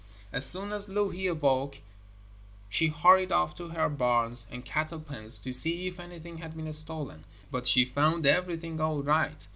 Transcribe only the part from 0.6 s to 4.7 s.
as Louhi awoke she hurried off to her barns and